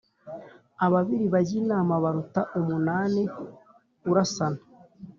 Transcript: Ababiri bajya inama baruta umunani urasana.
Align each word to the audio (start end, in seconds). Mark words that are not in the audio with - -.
Ababiri 0.85 1.25
bajya 1.33 1.55
inama 1.61 1.93
baruta 2.03 2.41
umunani 2.59 3.23
urasana. 4.09 4.61